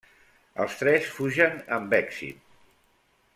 [0.63, 2.43] Els tres fugen amb èxit.